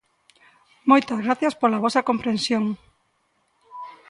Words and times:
Moitas 0.89 1.19
grazas 1.25 1.53
pola 1.61 1.81
vosa 1.85 2.05
comprensión. 2.09 2.63